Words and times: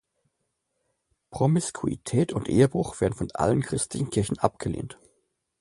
Promiskuität 1.29 2.33
und 2.33 2.49
Ehebruch 2.49 2.99
werden 3.01 3.13
von 3.13 3.29
allen 3.35 3.61
christlichen 3.61 4.09
Kirchen 4.09 4.39
abgelehnt. 4.39 4.97